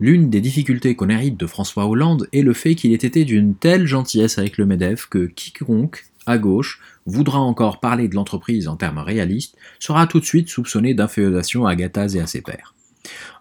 [0.00, 3.56] L'une des difficultés qu'on hérite de François Hollande est le fait qu'il ait été d'une
[3.56, 8.76] telle gentillesse avec le MEDEF que quiconque, à gauche, voudra encore parler de l'entreprise en
[8.76, 12.74] termes réalistes sera tout de suite soupçonné d'inféodation à Gattaz et à ses pairs.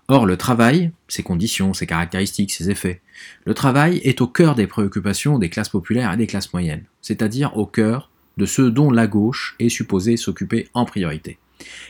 [0.08, 3.02] Or, le travail, ses conditions, ses caractéristiques, ses effets,
[3.46, 7.56] le travail est au cœur des préoccupations des classes populaires et des classes moyennes, c'est-à-dire
[7.56, 11.38] au cœur de ceux dont la gauche est supposée s'occuper en priorité.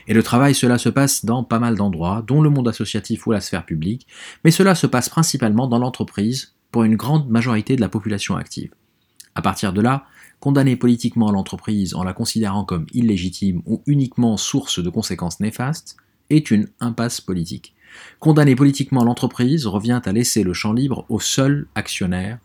[0.06, 3.32] Et le travail, cela se passe dans pas mal d'endroits, dont le monde associatif ou
[3.32, 4.06] la sphère publique,
[4.44, 8.72] mais cela se passe principalement dans l'entreprise pour une grande majorité de la population active.
[9.34, 10.04] À partir de là,
[10.40, 15.96] condamner politiquement l'entreprise en la considérant comme illégitime ou uniquement source de conséquences néfastes
[16.30, 17.74] est une impasse politique.
[18.18, 22.38] Condamner politiquement l'entreprise revient à laisser le champ libre aux seuls actionnaires,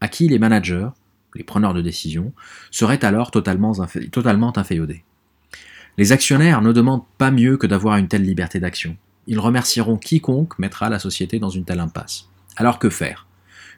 [0.00, 0.88] à qui les managers,
[1.34, 2.32] les preneurs de décision,
[2.70, 3.72] seraient alors totalement,
[4.10, 5.04] totalement inféodés.
[5.98, 8.96] Les actionnaires ne demandent pas mieux que d'avoir une telle liberté d'action.
[9.26, 12.28] Ils remercieront quiconque mettra la société dans une telle impasse.
[12.56, 13.26] Alors que faire?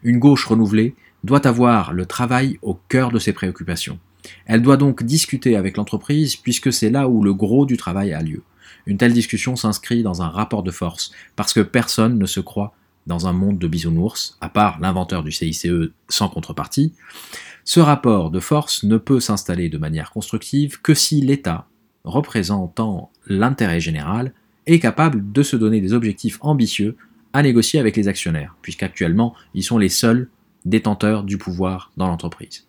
[0.04, 3.98] Une gauche renouvelée doit avoir le travail au cœur de ses préoccupations.
[4.46, 8.22] Elle doit donc discuter avec l'entreprise puisque c'est là où le gros du travail a
[8.22, 8.42] lieu.
[8.86, 12.74] Une telle discussion s'inscrit dans un rapport de force parce que personne ne se croit
[13.06, 15.66] dans un monde de bisounours, à part l'inventeur du CICE
[16.08, 16.92] sans contrepartie.
[17.64, 21.66] Ce rapport de force ne peut s'installer de manière constructive que si l'État
[22.04, 24.32] représentant l'intérêt général,
[24.66, 26.96] est capable de se donner des objectifs ambitieux
[27.32, 30.28] à négocier avec les actionnaires, puisqu'actuellement ils sont les seuls
[30.64, 32.66] détenteurs du pouvoir dans l'entreprise.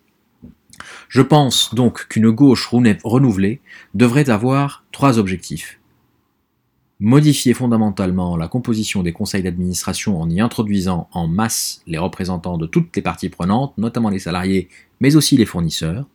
[1.08, 3.60] Je pense donc qu'une gauche renouvelée
[3.94, 5.78] devrait avoir trois objectifs.
[6.98, 12.66] Modifier fondamentalement la composition des conseils d'administration en y introduisant en masse les représentants de
[12.66, 14.68] toutes les parties prenantes, notamment les salariés,
[15.00, 16.06] mais aussi les fournisseurs.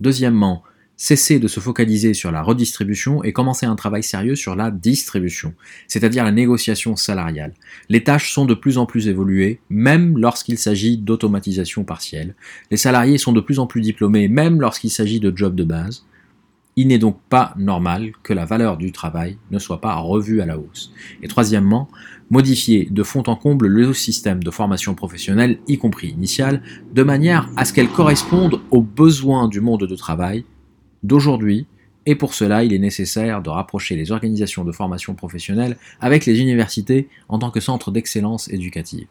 [0.00, 0.62] Deuxièmement,
[0.98, 5.54] cesser de se focaliser sur la redistribution et commencer un travail sérieux sur la distribution,
[5.86, 7.54] c'est-à-dire la négociation salariale.
[7.88, 12.34] Les tâches sont de plus en plus évoluées, même lorsqu'il s'agit d'automatisation partielle.
[12.72, 16.04] Les salariés sont de plus en plus diplômés, même lorsqu'il s'agit de jobs de base.
[16.74, 20.46] Il n'est donc pas normal que la valeur du travail ne soit pas revue à
[20.46, 20.92] la hausse.
[21.22, 21.88] Et troisièmement,
[22.30, 26.62] modifier de fond en comble le système de formation professionnelle, y compris initiale,
[26.92, 30.44] de manière à ce qu'elle corresponde aux besoins du monde de travail
[31.02, 31.66] d'aujourd'hui,
[32.06, 36.40] et pour cela il est nécessaire de rapprocher les organisations de formation professionnelle avec les
[36.40, 39.06] universités en tant que centre d'excellence éducative.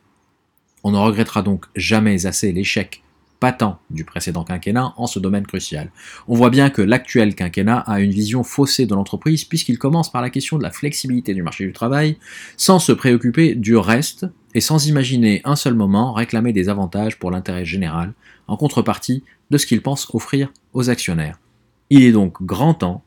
[0.84, 3.04] On ne regrettera donc jamais assez l'échec
[3.40, 5.92] patent du précédent quinquennat en ce domaine crucial.
[6.28, 10.22] On voit bien que l'actuel quinquennat a une vision faussée de l'entreprise puisqu'il commence par
[10.22, 12.18] la question de la flexibilité du marché du travail
[12.58, 17.32] sans se préoccuper du reste et sans imaginer un seul moment réclamer des avantages pour
[17.32, 18.14] l'intérêt général
[18.48, 21.38] en contrepartie de ce qu'il pense offrir aux actionnaires.
[21.90, 23.04] Il est donc grand temps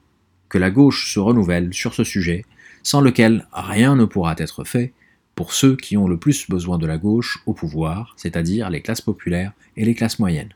[0.49, 2.45] que la gauche se renouvelle sur ce sujet,
[2.83, 4.93] sans lequel rien ne pourra être fait
[5.35, 9.01] pour ceux qui ont le plus besoin de la gauche au pouvoir, c'est-à-dire les classes
[9.01, 10.55] populaires et les classes moyennes.